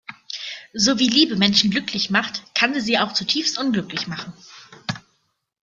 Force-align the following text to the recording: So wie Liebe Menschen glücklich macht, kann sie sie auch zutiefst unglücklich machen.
So 0.73 0.97
wie 0.97 1.07
Liebe 1.07 1.35
Menschen 1.35 1.69
glücklich 1.69 2.09
macht, 2.09 2.41
kann 2.55 2.73
sie 2.73 2.79
sie 2.81 2.97
auch 2.97 3.13
zutiefst 3.13 3.59
unglücklich 3.59 4.07
machen. 4.07 4.33